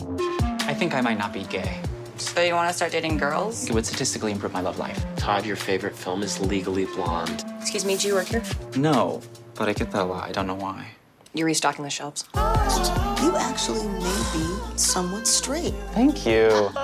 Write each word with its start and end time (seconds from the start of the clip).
I 0.00 0.74
think 0.74 0.94
I 0.94 1.00
might 1.00 1.18
not 1.18 1.32
be 1.32 1.44
gay. 1.44 1.80
So 2.16 2.42
you 2.42 2.54
want 2.54 2.68
to 2.68 2.74
start 2.74 2.92
dating 2.92 3.16
girls? 3.16 3.68
It 3.68 3.74
would 3.74 3.86
statistically 3.86 4.32
improve 4.32 4.52
my 4.52 4.60
love 4.60 4.78
life. 4.78 5.04
Todd, 5.16 5.46
your 5.46 5.56
favorite 5.56 5.94
film 5.94 6.22
is 6.22 6.40
Legally 6.40 6.84
Blonde. 6.86 7.44
Excuse 7.60 7.84
me, 7.84 7.96
do 7.96 8.08
you 8.08 8.14
work 8.14 8.26
here? 8.26 8.42
No, 8.76 9.20
but 9.54 9.68
I 9.68 9.72
get 9.72 9.90
that 9.92 10.02
a 10.02 10.04
lot. 10.04 10.28
I 10.28 10.32
don't 10.32 10.46
know 10.46 10.54
why. 10.54 10.88
You're 11.34 11.46
restocking 11.46 11.84
the 11.84 11.90
shelves. 11.90 12.24
You 12.34 13.36
actually 13.36 13.86
may 13.86 14.22
be 14.32 14.78
somewhat 14.78 15.26
straight. 15.26 15.74
Thank 15.92 16.26
you. 16.26 16.70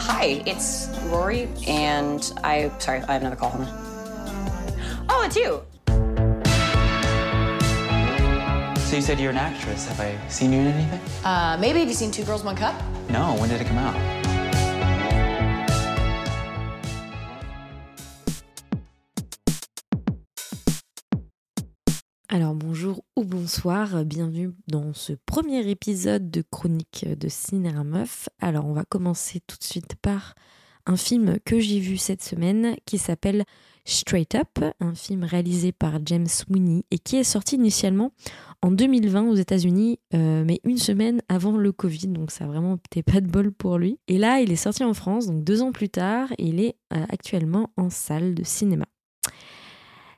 Hi, 0.00 0.42
it's 0.46 0.88
Rory, 1.04 1.48
and 1.66 2.32
I. 2.42 2.70
Sorry, 2.78 3.00
I 3.00 3.12
have 3.12 3.22
another 3.22 3.36
call. 3.36 3.50
Hold 3.50 3.66
on. 3.68 5.06
Oh, 5.08 5.22
it's 5.24 5.36
you. 5.36 5.62
So 8.94 8.98
you 8.98 9.02
said 9.02 9.18
you're 9.18 9.32
an 9.32 9.38
actress. 9.38 9.88
Have 9.88 9.98
I 9.98 10.16
seen 10.28 10.52
you 10.52 10.60
in 10.60 10.66
anything? 10.68 11.00
Uh, 11.24 11.56
maybe 11.58 11.80
have 11.80 11.88
you 11.88 11.94
seen 11.94 12.12
Two 12.12 12.22
Girls, 12.22 12.44
One 12.44 12.54
Cup? 12.54 12.76
No. 13.10 13.34
When 13.40 13.48
did 13.48 13.60
it 13.60 13.66
come 13.66 13.76
out? 13.76 13.96
Alors 22.28 22.54
bonjour 22.54 23.02
ou 23.16 23.24
bonsoir, 23.24 24.04
bienvenue 24.04 24.52
dans 24.68 24.92
ce 24.94 25.14
premier 25.26 25.68
épisode 25.68 26.30
de 26.30 26.44
Chronique 26.48 27.04
de 27.18 27.28
Cinéra 27.28 27.82
Meuf. 27.82 28.28
Alors 28.40 28.64
on 28.64 28.74
va 28.74 28.84
commencer 28.84 29.40
tout 29.48 29.56
de 29.58 29.64
suite 29.64 29.96
par 30.02 30.36
un 30.86 30.96
film 30.96 31.38
que 31.44 31.58
j'ai 31.58 31.80
vu 31.80 31.96
cette 31.96 32.22
semaine 32.22 32.76
qui 32.86 32.98
s'appelle 32.98 33.42
Straight 33.84 34.34
Up, 34.34 34.64
un 34.80 34.94
film 34.94 35.24
réalisé 35.24 35.72
par 35.72 35.98
James 36.06 36.26
Sweeney 36.26 36.84
et 36.90 36.98
qui 36.98 37.16
est 37.16 37.24
sorti 37.24 37.56
initialement 37.56 38.12
en 38.62 38.70
2020 38.70 39.28
aux 39.28 39.34
États-Unis, 39.34 39.98
euh, 40.14 40.42
mais 40.46 40.60
une 40.64 40.78
semaine 40.78 41.20
avant 41.28 41.56
le 41.56 41.70
Covid, 41.70 42.08
donc 42.08 42.30
ça 42.30 42.44
a 42.44 42.46
vraiment 42.46 42.78
peut 42.90 43.02
pas 43.02 43.20
de 43.20 43.26
bol 43.26 43.52
pour 43.52 43.76
lui. 43.76 43.98
Et 44.08 44.16
là, 44.16 44.40
il 44.40 44.50
est 44.50 44.56
sorti 44.56 44.84
en 44.84 44.94
France, 44.94 45.26
donc 45.26 45.44
deux 45.44 45.60
ans 45.60 45.72
plus 45.72 45.90
tard, 45.90 46.28
il 46.38 46.60
est 46.60 46.76
euh, 46.94 47.04
actuellement 47.10 47.70
en 47.76 47.90
salle 47.90 48.34
de 48.34 48.42
cinéma. 48.42 48.86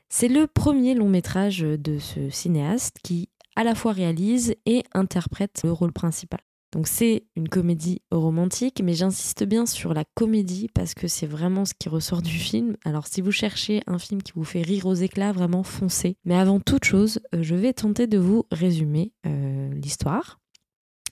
C'est 0.07 0.29
le 0.29 0.47
premier 0.47 0.95
long 0.95 1.09
métrage 1.09 1.59
de 1.59 1.99
ce 1.99 2.29
cinéaste 2.29 2.97
qui 3.03 3.29
à 3.57 3.63
la 3.63 3.75
fois 3.75 3.91
réalise 3.91 4.55
et 4.65 4.83
interprète 4.93 5.61
le 5.63 5.71
rôle 5.71 5.91
principal. 5.91 6.39
Donc 6.73 6.87
c'est 6.87 7.23
une 7.35 7.47
comédie 7.47 8.01
romantique, 8.11 8.81
mais 8.83 8.93
j'insiste 8.93 9.45
bien 9.45 9.65
sur 9.65 9.93
la 9.93 10.03
comédie 10.15 10.67
parce 10.73 10.93
que 10.93 11.07
c'est 11.07 11.25
vraiment 11.25 11.63
ce 11.63 11.73
qui 11.73 11.87
ressort 11.87 12.21
du 12.21 12.37
film. 12.37 12.75
Alors 12.83 13.07
si 13.07 13.21
vous 13.21 13.31
cherchez 13.31 13.81
un 13.87 13.97
film 13.97 14.21
qui 14.21 14.33
vous 14.35 14.43
fait 14.43 14.61
rire 14.61 14.85
aux 14.85 14.93
éclats, 14.93 15.31
vraiment 15.31 15.63
foncez. 15.63 16.17
Mais 16.25 16.35
avant 16.35 16.59
toute 16.59 16.83
chose, 16.83 17.19
euh, 17.33 17.41
je 17.41 17.55
vais 17.55 17.73
tenter 17.73 18.05
de 18.07 18.17
vous 18.17 18.43
résumer 18.51 19.13
euh, 19.25 19.69
l'histoire. 19.73 20.39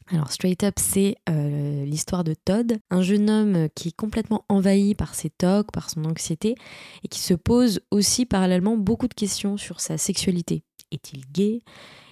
Alors 0.08 0.32
Straight 0.32 0.64
Up, 0.64 0.76
c'est 0.78 1.16
euh, 1.30 1.86
l'histoire 1.86 2.24
de 2.24 2.36
Todd, 2.36 2.78
un 2.92 3.02
jeune 3.02 3.30
homme 3.30 3.70
qui 3.74 3.88
est 3.88 3.96
complètement 3.96 4.46
envahi 4.50 4.94
par 4.94 5.16
ses 5.16 5.32
tocs, 5.32 5.72
par 5.72 5.90
son 5.90 6.06
anxiété, 6.06 6.56
et 7.04 7.08
qui 7.08 7.20
se 7.20 7.34
pose 7.34 7.80
aussi 7.90 8.26
parallèlement 8.28 8.78
beaucoup 8.78 9.08
de 9.08 9.16
questions 9.16 9.58
sur 9.58 9.80
sa 9.82 9.98
sexualité. 9.98 10.64
Est-il 10.92 11.26
gay? 11.32 11.64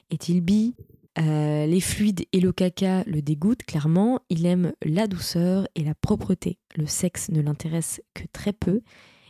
Est-il 0.09 0.41
bi? 0.41 0.73
Euh, 1.19 1.65
Les 1.65 1.79
fluides 1.81 2.25
et 2.31 2.39
le 2.39 2.51
caca 2.51 3.03
le 3.05 3.21
dégoûtent 3.21 3.63
clairement. 3.63 4.19
Il 4.29 4.45
aime 4.45 4.73
la 4.83 5.07
douceur 5.07 5.67
et 5.75 5.83
la 5.83 5.95
propreté. 5.95 6.57
Le 6.75 6.85
sexe 6.85 7.29
ne 7.29 7.41
l'intéresse 7.41 8.01
que 8.13 8.23
très 8.31 8.53
peu. 8.53 8.81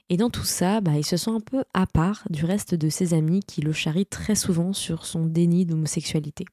Et 0.09 0.17
dans 0.17 0.29
tout 0.29 0.43
ça, 0.43 0.81
bah, 0.81 0.97
il 0.97 1.05
se 1.05 1.17
sent 1.17 1.31
un 1.31 1.39
peu 1.39 1.63
à 1.73 1.87
part 1.87 2.23
du 2.29 2.45
reste 2.45 2.75
de 2.75 2.89
ses 2.89 3.13
amis 3.13 3.41
qui 3.41 3.61
le 3.61 3.73
charrient 3.73 4.05
très 4.05 4.35
souvent 4.35 4.73
sur 4.73 5.05
son 5.05 5.25
déni 5.25 5.65
d'homosexualité. 5.65 6.45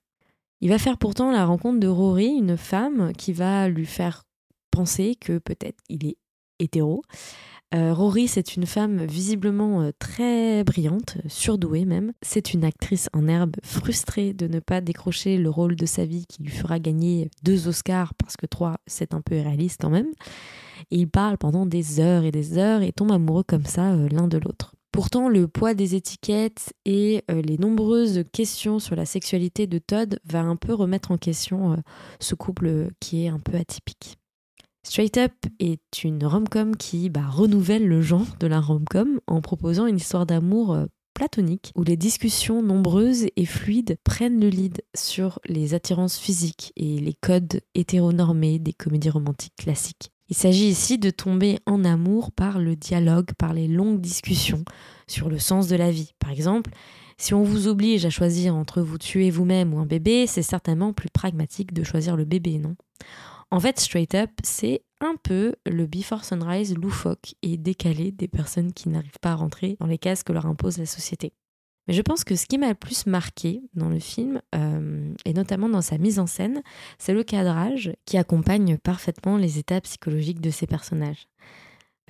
Il 0.60 0.68
va 0.68 0.78
faire 0.78 0.98
pourtant 0.98 1.32
la 1.32 1.46
rencontre 1.46 1.80
de 1.80 1.88
Rory, 1.88 2.26
une 2.26 2.56
femme 2.56 3.12
qui 3.16 3.32
va 3.32 3.68
lui 3.68 3.86
faire 3.86 4.24
penser 4.70 5.16
que 5.16 5.38
peut-être 5.38 5.78
il 5.88 6.06
est 6.06 6.16
hétéro. 6.58 7.02
Euh, 7.72 7.94
Rory, 7.94 8.26
c'est 8.26 8.56
une 8.56 8.66
femme 8.66 9.04
visiblement 9.04 9.82
euh, 9.82 9.90
très 9.96 10.64
brillante, 10.64 11.18
surdouée 11.28 11.84
même. 11.84 12.12
C'est 12.20 12.52
une 12.52 12.64
actrice 12.64 13.08
en 13.12 13.28
herbe 13.28 13.54
frustrée 13.62 14.32
de 14.32 14.48
ne 14.48 14.58
pas 14.58 14.80
décrocher 14.80 15.38
le 15.38 15.50
rôle 15.50 15.76
de 15.76 15.86
sa 15.86 16.04
vie 16.04 16.26
qui 16.26 16.42
lui 16.42 16.50
fera 16.50 16.80
gagner 16.80 17.30
deux 17.44 17.68
Oscars 17.68 18.14
parce 18.14 18.36
que 18.36 18.46
trois, 18.46 18.78
c'est 18.88 19.14
un 19.14 19.20
peu 19.20 19.36
irréaliste 19.36 19.78
quand 19.80 19.90
même. 19.90 20.10
Et 20.90 20.96
ils 20.96 21.08
parlent 21.08 21.38
pendant 21.38 21.64
des 21.64 22.00
heures 22.00 22.24
et 22.24 22.32
des 22.32 22.58
heures 22.58 22.82
et 22.82 22.90
tombent 22.90 23.12
amoureux 23.12 23.44
comme 23.44 23.66
ça 23.66 23.92
euh, 23.92 24.08
l'un 24.08 24.26
de 24.26 24.38
l'autre. 24.38 24.74
Pourtant, 24.90 25.28
le 25.28 25.46
poids 25.46 25.72
des 25.72 25.94
étiquettes 25.94 26.72
et 26.84 27.22
les 27.28 27.58
nombreuses 27.58 28.24
questions 28.32 28.80
sur 28.80 28.96
la 28.96 29.06
sexualité 29.06 29.68
de 29.68 29.78
Todd 29.78 30.18
va 30.24 30.40
un 30.40 30.56
peu 30.56 30.74
remettre 30.74 31.12
en 31.12 31.16
question 31.16 31.80
ce 32.18 32.34
couple 32.34 32.88
qui 32.98 33.24
est 33.24 33.28
un 33.28 33.38
peu 33.38 33.56
atypique. 33.56 34.19
Straight 34.82 35.18
Up 35.18 35.32
est 35.58 36.04
une 36.04 36.24
rom-com 36.24 36.74
qui 36.74 37.10
bah, 37.10 37.28
renouvelle 37.28 37.86
le 37.86 38.00
genre 38.00 38.36
de 38.40 38.46
la 38.46 38.60
rom-com 38.60 39.20
en 39.26 39.40
proposant 39.42 39.86
une 39.86 39.98
histoire 39.98 40.24
d'amour 40.24 40.72
euh, 40.72 40.86
platonique 41.12 41.70
où 41.76 41.82
les 41.82 41.98
discussions 41.98 42.62
nombreuses 42.62 43.26
et 43.36 43.44
fluides 43.44 43.98
prennent 44.04 44.40
le 44.40 44.48
lead 44.48 44.80
sur 44.96 45.38
les 45.46 45.74
attirances 45.74 46.18
physiques 46.18 46.72
et 46.76 46.98
les 46.98 47.12
codes 47.12 47.60
hétéronormés 47.74 48.58
des 48.58 48.72
comédies 48.72 49.10
romantiques 49.10 49.56
classiques. 49.56 50.12
Il 50.30 50.36
s'agit 50.36 50.68
ici 50.68 50.96
de 50.96 51.10
tomber 51.10 51.58
en 51.66 51.84
amour 51.84 52.32
par 52.32 52.58
le 52.58 52.74
dialogue, 52.74 53.32
par 53.36 53.52
les 53.52 53.68
longues 53.68 54.00
discussions 54.00 54.64
sur 55.08 55.28
le 55.28 55.38
sens 55.38 55.68
de 55.68 55.76
la 55.76 55.90
vie. 55.90 56.12
Par 56.20 56.30
exemple, 56.30 56.70
si 57.18 57.34
on 57.34 57.42
vous 57.42 57.68
oblige 57.68 58.06
à 58.06 58.10
choisir 58.10 58.54
entre 58.54 58.80
vous 58.80 58.96
tuer 58.96 59.30
vous-même 59.30 59.74
ou 59.74 59.78
un 59.78 59.86
bébé, 59.86 60.26
c'est 60.26 60.42
certainement 60.42 60.94
plus 60.94 61.10
pragmatique 61.10 61.74
de 61.74 61.84
choisir 61.84 62.16
le 62.16 62.24
bébé, 62.24 62.58
non? 62.58 62.76
En 63.50 63.58
fait, 63.58 63.80
Straight 63.80 64.14
Up, 64.14 64.30
c'est 64.44 64.84
un 65.00 65.16
peu 65.16 65.54
le 65.66 65.86
Before 65.86 66.24
Sunrise 66.24 66.76
loufoque 66.76 67.34
et 67.42 67.56
décalé 67.56 68.12
des 68.12 68.28
personnes 68.28 68.72
qui 68.72 68.88
n'arrivent 68.88 69.18
pas 69.20 69.32
à 69.32 69.34
rentrer 69.34 69.76
dans 69.80 69.86
les 69.86 69.98
cases 69.98 70.22
que 70.22 70.32
leur 70.32 70.46
impose 70.46 70.78
la 70.78 70.86
société. 70.86 71.32
Mais 71.88 71.94
je 71.94 72.02
pense 72.02 72.22
que 72.22 72.36
ce 72.36 72.46
qui 72.46 72.58
m'a 72.58 72.68
le 72.68 72.74
plus 72.74 73.06
marqué 73.06 73.62
dans 73.74 73.88
le 73.88 73.98
film, 73.98 74.40
euh, 74.54 75.12
et 75.24 75.32
notamment 75.32 75.68
dans 75.68 75.82
sa 75.82 75.98
mise 75.98 76.20
en 76.20 76.26
scène, 76.28 76.62
c'est 76.98 77.14
le 77.14 77.24
cadrage 77.24 77.92
qui 78.04 78.18
accompagne 78.18 78.78
parfaitement 78.78 79.36
les 79.36 79.58
états 79.58 79.80
psychologiques 79.80 80.40
de 80.40 80.50
ces 80.50 80.68
personnages. 80.68 81.26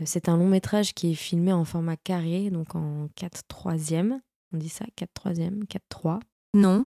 Euh, 0.01 0.05
c'est 0.05 0.29
un 0.29 0.37
long 0.37 0.49
métrage 0.49 0.93
qui 0.93 1.13
est 1.13 1.15
filmé 1.15 1.53
en 1.55 1.65
format 1.65 1.97
carré, 1.97 2.51
donc 2.51 2.75
en 2.75 3.09
4 3.15 3.45
troisièmes. 3.49 4.21
On 4.53 4.59
dit 4.59 4.69
ça 4.69 4.85
4 4.97 5.11
troisièmes, 5.15 5.65
4 5.67 5.83
3 5.89 6.21
Non, 6.53 6.85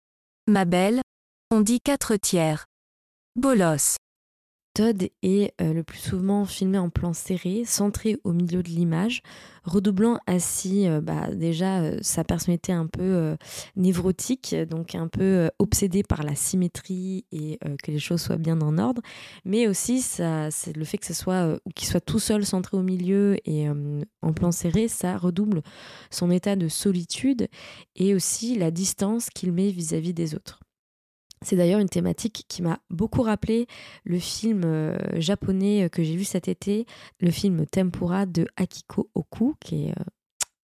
ma 0.46 0.66
belle, 0.66 1.00
on 1.50 1.62
dit 1.62 1.80
4 1.80 2.16
tiers. 2.16 2.66
Bolos. 3.36 3.96
Todd 4.74 5.02
est 5.22 5.52
euh, 5.60 5.74
le 5.74 5.82
plus 5.82 5.98
souvent 5.98 6.46
filmé 6.46 6.78
en 6.78 6.88
plan 6.88 7.12
serré, 7.12 7.64
centré 7.66 8.16
au 8.24 8.32
milieu 8.32 8.62
de 8.62 8.68
l'image, 8.68 9.22
redoublant 9.64 10.18
ainsi 10.26 10.88
euh, 10.88 11.02
bah, 11.02 11.34
déjà 11.34 11.80
euh, 11.82 11.98
sa 12.00 12.24
personnalité 12.24 12.72
un 12.72 12.86
peu 12.86 13.36
névrotique, 13.76 14.54
donc 14.70 14.94
un 14.94 15.08
peu 15.08 15.50
obsédé 15.58 16.02
par 16.02 16.22
la 16.22 16.34
symétrie 16.34 17.26
et 17.32 17.58
que 17.82 17.90
les 17.90 17.98
choses 17.98 18.22
soient 18.22 18.36
bien 18.36 18.60
en 18.60 18.78
ordre, 18.78 19.02
mais 19.44 19.66
aussi 19.66 20.00
ça, 20.00 20.48
le 20.74 20.84
fait 20.84 20.98
que 20.98 21.06
ce 21.06 21.14
soit 21.14 21.58
qu'il 21.74 21.88
soit 21.88 22.00
tout 22.00 22.18
seul 22.18 22.44
centré 22.44 22.76
au 22.76 22.82
milieu 22.82 23.36
et 23.44 23.68
en 23.68 24.32
plan 24.32 24.52
serré, 24.52 24.88
ça 24.88 25.16
redouble 25.16 25.62
son 26.10 26.30
état 26.30 26.56
de 26.56 26.68
solitude 26.68 27.48
et 27.96 28.14
aussi 28.14 28.56
la 28.56 28.70
distance 28.70 29.30
qu'il 29.30 29.52
met 29.52 29.70
vis 29.70 29.92
à 29.92 30.00
-vis 30.00 30.14
des 30.14 30.34
autres. 30.34 30.60
C'est 31.42 31.56
d'ailleurs 31.56 31.80
une 31.80 31.88
thématique 31.88 32.44
qui 32.48 32.62
m'a 32.62 32.78
beaucoup 32.90 33.22
rappelé 33.22 33.66
le 34.04 34.18
film 34.18 34.62
euh, 34.64 34.96
japonais 35.14 35.84
euh, 35.84 35.88
que 35.88 36.02
j'ai 36.02 36.16
vu 36.16 36.24
cet 36.24 36.48
été, 36.48 36.86
le 37.20 37.30
film 37.30 37.66
Tempura 37.66 38.26
de 38.26 38.46
Akiko 38.56 39.10
Oku, 39.14 39.54
qui 39.60 39.86
est 39.86 39.90
euh, 39.90 40.04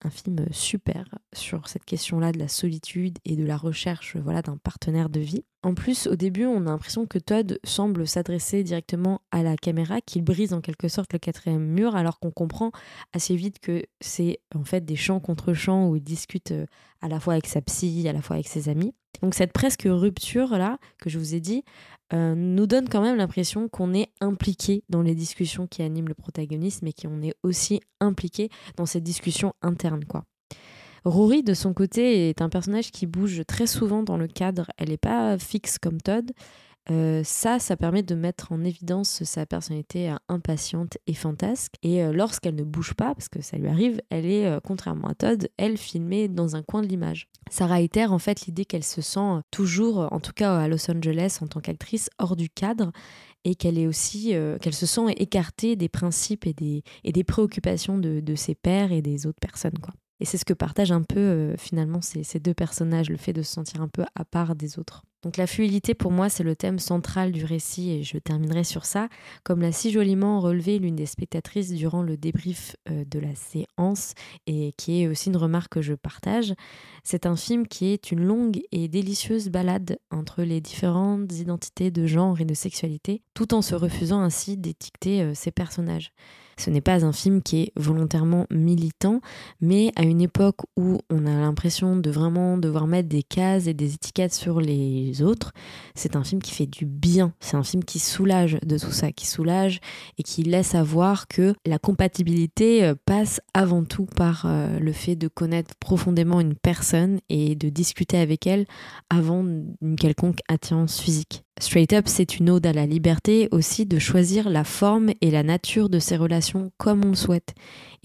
un 0.03 0.11
film 0.11 0.45
super 0.51 1.05
sur 1.33 1.67
cette 1.67 1.83
question-là 1.83 2.31
de 2.31 2.37
la 2.37 2.47
solitude 2.47 3.17
et 3.25 3.35
de 3.35 3.43
la 3.43 3.57
recherche 3.57 4.15
voilà, 4.15 4.43
d'un 4.43 4.57
partenaire 4.57 5.09
de 5.09 5.19
vie. 5.19 5.43
En 5.63 5.73
plus, 5.73 6.05
au 6.05 6.15
début, 6.15 6.45
on 6.45 6.67
a 6.67 6.69
l'impression 6.69 7.07
que 7.07 7.17
Todd 7.17 7.59
semble 7.63 8.07
s'adresser 8.07 8.63
directement 8.63 9.21
à 9.31 9.41
la 9.41 9.57
caméra, 9.57 9.99
qu'il 10.01 10.23
brise 10.23 10.53
en 10.53 10.61
quelque 10.61 10.87
sorte 10.87 11.13
le 11.13 11.19
quatrième 11.19 11.65
mur, 11.65 11.95
alors 11.95 12.19
qu'on 12.19 12.31
comprend 12.31 12.71
assez 13.11 13.35
vite 13.35 13.59
que 13.59 13.83
c'est 13.99 14.39
en 14.53 14.63
fait 14.63 14.85
des 14.85 14.95
chants 14.95 15.19
contre 15.19 15.53
chants 15.53 15.89
où 15.89 15.95
il 15.95 16.03
discute 16.03 16.53
à 17.01 17.07
la 17.07 17.19
fois 17.19 17.33
avec 17.33 17.47
sa 17.47 17.61
psy, 17.61 18.07
à 18.07 18.13
la 18.13 18.21
fois 18.21 18.35
avec 18.35 18.47
ses 18.47 18.69
amis. 18.69 18.93
Donc 19.21 19.33
cette 19.33 19.53
presque 19.53 19.83
rupture 19.85 20.57
là 20.57 20.77
que 20.99 21.09
je 21.09 21.17
vous 21.17 21.35
ai 21.35 21.39
dit 21.39 21.63
euh, 22.13 22.35
nous 22.35 22.67
donne 22.67 22.87
quand 22.87 23.01
même 23.01 23.17
l'impression 23.17 23.67
qu'on 23.67 23.93
est 23.93 24.09
impliqué 24.21 24.83
dans 24.89 25.01
les 25.01 25.15
discussions 25.15 25.67
qui 25.67 25.81
animent 25.81 26.07
le 26.07 26.13
protagonisme 26.13 26.87
et 26.87 26.93
qu'on 26.93 27.21
est 27.21 27.35
aussi 27.43 27.81
impliqué 27.99 28.49
dans 28.77 28.85
cette 28.85 29.03
discussion 29.03 29.53
interne 29.61 30.05
quoi. 30.05 30.23
Rory 31.03 31.43
de 31.43 31.53
son 31.53 31.73
côté 31.73 32.29
est 32.29 32.41
un 32.41 32.49
personnage 32.49 32.91
qui 32.91 33.07
bouge 33.07 33.41
très 33.47 33.67
souvent 33.67 34.03
dans 34.03 34.17
le 34.17 34.27
cadre, 34.27 34.67
elle 34.77 34.89
n'est 34.89 34.97
pas 34.97 35.37
fixe 35.37 35.77
comme 35.77 36.01
Todd. 36.01 36.31
Euh, 36.89 37.21
ça, 37.23 37.59
ça 37.59 37.75
permet 37.75 38.03
de 38.03 38.15
mettre 38.15 38.51
en 38.51 38.63
évidence 38.63 39.23
sa 39.23 39.45
personnalité 39.45 40.13
impatiente 40.29 40.97
et 41.07 41.13
fantasque. 41.13 41.73
Et 41.83 42.03
euh, 42.03 42.13
lorsqu'elle 42.13 42.55
ne 42.55 42.63
bouge 42.63 42.93
pas, 42.93 43.13
parce 43.13 43.27
que 43.29 43.41
ça 43.41 43.57
lui 43.57 43.67
arrive, 43.67 44.01
elle 44.09 44.25
est, 44.25 44.45
euh, 44.45 44.59
contrairement 44.63 45.09
à 45.09 45.15
Todd, 45.15 45.49
elle 45.57 45.77
filmée 45.77 46.27
dans 46.27 46.55
un 46.55 46.63
coin 46.63 46.81
de 46.81 46.87
l'image. 46.87 47.27
Ça 47.49 47.65
réitère 47.65 48.13
en 48.13 48.19
fait 48.19 48.45
l'idée 48.45 48.65
qu'elle 48.65 48.83
se 48.83 49.01
sent 49.01 49.41
toujours, 49.51 50.07
en 50.11 50.19
tout 50.19 50.33
cas 50.33 50.57
à 50.57 50.67
Los 50.67 50.89
Angeles 50.89 51.39
en 51.41 51.47
tant 51.47 51.59
qu'actrice, 51.59 52.09
hors 52.19 52.35
du 52.35 52.49
cadre 52.49 52.91
et 53.43 53.55
qu'elle 53.55 53.77
est 53.77 53.87
aussi 53.87 54.33
qu'elle 54.59 54.73
se 54.73 54.85
sent 54.85 55.13
écartée 55.15 55.77
des 55.77 55.87
principes 55.87 56.45
et 56.45 56.53
des, 56.53 57.23
préoccupations 57.23 57.97
de, 57.97 58.35
ses 58.35 58.55
pairs 58.55 58.91
et 58.91 59.01
des 59.01 59.25
autres 59.25 59.39
personnes. 59.39 59.77
Et 60.19 60.25
c'est 60.25 60.37
ce 60.37 60.43
que 60.43 60.53
partagent 60.53 60.91
un 60.91 61.03
peu 61.03 61.55
finalement 61.57 62.01
ces, 62.01 62.23
ces, 62.23 62.41
deux 62.41 62.53
personnages, 62.53 63.09
le 63.09 63.15
fait 63.15 63.31
de 63.31 63.43
se 63.43 63.53
sentir 63.53 63.81
un 63.81 63.87
peu 63.87 64.03
à 64.15 64.25
part 64.25 64.55
des 64.55 64.77
autres. 64.77 65.03
Donc 65.27 65.35
la 65.35 65.45
fluidité 65.45 65.93
pour 65.93 66.13
moi 66.13 66.29
c'est 66.29 66.43
le 66.43 66.55
thème 66.55 66.79
central 66.79 67.33
du 67.33 67.43
récit 67.43 67.91
et 67.91 68.01
je 68.01 68.17
terminerai 68.17 68.63
sur 68.63 68.85
ça, 68.85 69.09
comme 69.43 69.59
l'a 69.59 69.73
si 69.73 69.91
joliment 69.91 70.39
relevé 70.39 70.79
l'une 70.79 70.95
des 70.95 71.05
spectatrices 71.05 71.73
durant 71.73 72.01
le 72.01 72.15
débrief 72.15 72.77
euh, 72.89 73.03
de 73.03 73.19
la 73.19 73.35
séance 73.35 74.13
et 74.45 74.73
qui 74.77 75.01
est 75.01 75.07
aussi 75.09 75.27
une 75.27 75.35
remarque 75.35 75.73
que 75.73 75.81
je 75.81 75.95
partage. 75.95 76.53
C'est 77.03 77.25
un 77.25 77.35
film 77.35 77.67
qui 77.67 77.87
est 77.87 78.09
une 78.09 78.23
longue 78.23 78.61
et 78.71 78.87
délicieuse 78.87 79.49
balade 79.49 79.99
entre 80.11 80.43
les 80.43 80.61
différentes 80.61 81.33
identités 81.33 81.91
de 81.91 82.07
genre 82.07 82.39
et 82.39 82.45
de 82.45 82.53
sexualité, 82.53 83.21
tout 83.33 83.53
en 83.53 83.61
se 83.61 83.75
refusant 83.75 84.21
ainsi 84.21 84.55
d'étiqueter 84.55 85.23
euh, 85.23 85.33
ces 85.33 85.51
personnages. 85.51 86.13
Ce 86.57 86.69
n'est 86.69 86.81
pas 86.81 87.05
un 87.05 87.13
film 87.13 87.41
qui 87.41 87.63
est 87.63 87.71
volontairement 87.75 88.47
militant, 88.49 89.21
mais 89.61 89.91
à 89.95 90.03
une 90.03 90.21
époque 90.21 90.61
où 90.75 90.97
on 91.09 91.25
a 91.25 91.31
l'impression 91.31 91.95
de 91.95 92.09
vraiment 92.09 92.57
devoir 92.57 92.87
mettre 92.87 93.09
des 93.09 93.23
cases 93.23 93.67
et 93.67 93.73
des 93.73 93.93
étiquettes 93.93 94.33
sur 94.33 94.59
les 94.59 95.21
autres, 95.21 95.51
c'est 95.95 96.15
un 96.15 96.23
film 96.23 96.41
qui 96.41 96.51
fait 96.51 96.65
du 96.65 96.85
bien. 96.85 97.33
C'est 97.39 97.57
un 97.57 97.63
film 97.63 97.83
qui 97.83 97.99
soulage 97.99 98.57
de 98.65 98.77
tout 98.77 98.91
ça, 98.91 99.11
qui 99.11 99.27
soulage 99.27 99.79
et 100.17 100.23
qui 100.23 100.43
laisse 100.43 100.75
à 100.75 100.83
voir 100.83 101.27
que 101.27 101.53
la 101.65 101.79
compatibilité 101.79 102.83
euh, 102.83 102.95
passe 103.05 103.39
avant 103.53 103.83
tout 103.83 104.05
par 104.05 104.45
euh, 104.45 104.79
le 104.79 104.91
fait 104.91 105.15
de 105.15 105.27
connaître 105.27 105.75
profondément 105.75 106.41
une 106.41 106.55
personne 106.55 107.19
et 107.29 107.55
de 107.55 107.69
discuter 107.69 108.17
avec 108.17 108.47
elle 108.47 108.65
avant 109.09 109.45
une 109.45 109.95
quelconque 109.95 110.39
attirance 110.47 110.99
physique. 110.99 111.46
Straight 111.59 111.91
Up, 111.93 112.03
c'est 112.07 112.37
une 112.37 112.51
ode 112.51 112.67
à 112.67 112.73
la 112.73 112.85
liberté 112.85 113.49
aussi 113.51 113.87
de 113.87 113.97
choisir 113.97 114.49
la 114.49 114.63
forme 114.63 115.09
et 115.21 115.31
la 115.31 115.41
nature 115.41 115.89
de 115.89 115.97
ses 115.97 116.15
relations 116.15 116.71
comme 116.77 117.03
on 117.03 117.09
le 117.09 117.15
souhaite. 117.15 117.55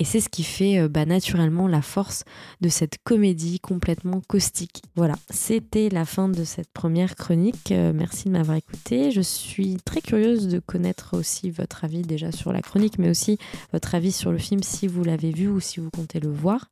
Et 0.02 0.04
c'est 0.04 0.18
ce 0.18 0.28
qui 0.28 0.42
fait 0.42 0.80
euh, 0.80 0.88
bah, 0.88 1.06
naturellement 1.06 1.68
la 1.68 1.80
force 1.80 2.24
de 2.60 2.68
cette 2.68 2.98
comédie 3.04 3.60
complètement 3.60 4.20
caustique. 4.26 4.82
Voilà, 4.96 5.14
c'était 5.30 5.90
la 5.90 6.04
fin 6.04 6.28
de 6.28 6.42
cette 6.42 6.72
première 6.72 7.14
chronique. 7.14 7.70
Euh, 7.70 7.92
merci 7.94 8.24
de 8.24 8.30
m'avoir 8.30 8.56
écouté. 8.56 9.12
Je 9.12 9.20
suis 9.20 9.76
très 9.84 10.00
curieuse 10.00 10.48
de 10.48 10.58
connaître 10.58 11.16
aussi 11.16 11.50
votre 11.50 11.84
avis 11.84 12.02
déjà 12.02 12.32
sur 12.32 12.52
la 12.52 12.62
chronique, 12.62 12.98
mais 12.98 13.10
aussi 13.10 13.38
votre 13.70 13.94
avis 13.94 14.10
sur 14.10 14.32
le 14.32 14.38
film 14.38 14.64
si 14.64 14.88
vous 14.88 15.04
l'avez 15.04 15.30
vu 15.30 15.46
ou 15.46 15.60
si 15.60 15.78
vous 15.78 15.90
comptez 15.90 16.18
le 16.18 16.32
voir. 16.32 16.68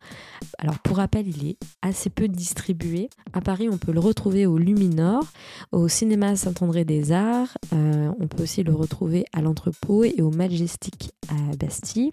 Alors 0.58 0.80
pour 0.80 0.96
rappel, 0.96 1.28
il 1.28 1.50
est 1.50 1.56
assez 1.82 2.10
peu 2.10 2.26
distribué. 2.26 3.10
À 3.32 3.40
Paris, 3.40 3.68
on 3.70 3.78
peut 3.78 3.92
le 3.92 4.00
retrouver 4.00 4.46
au 4.46 4.58
Luminor, 4.58 5.22
au 5.70 5.86
cinéma 5.86 6.34
Saint-André 6.34 6.84
des 6.84 7.12
Arts. 7.12 7.56
Euh, 7.74 8.10
on 8.18 8.26
peut 8.26 8.42
aussi 8.42 8.64
le 8.64 8.74
retrouver 8.74 9.24
à 9.32 9.40
l'entrepôt 9.40 10.02
et 10.02 10.20
au 10.20 10.32
Majestic 10.32 11.12
à 11.28 11.56
Bastille. 11.56 12.10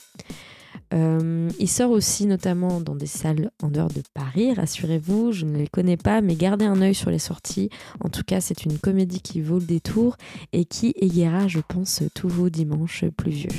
Euh, 0.93 1.49
il 1.59 1.69
sort 1.69 1.91
aussi 1.91 2.25
notamment 2.25 2.79
dans 2.81 2.95
des 2.95 3.07
salles 3.07 3.51
en 3.61 3.69
dehors 3.69 3.89
de 3.89 4.01
Paris, 4.13 4.53
rassurez-vous, 4.53 5.31
je 5.31 5.45
ne 5.45 5.57
les 5.57 5.67
connais 5.67 5.97
pas, 5.97 6.21
mais 6.21 6.35
gardez 6.35 6.65
un 6.65 6.81
œil 6.81 6.95
sur 6.95 7.11
les 7.11 7.19
sorties. 7.19 7.69
En 7.99 8.09
tout 8.09 8.23
cas, 8.25 8.41
c'est 8.41 8.65
une 8.65 8.77
comédie 8.77 9.21
qui 9.21 9.41
vaut 9.41 9.59
le 9.59 9.65
détour 9.65 10.17
et 10.53 10.65
qui 10.65 10.93
égayera, 10.95 11.47
je 11.47 11.59
pense, 11.59 12.03
tous 12.13 12.29
vos 12.29 12.49
dimanches 12.49 13.05
pluvieux. 13.17 13.49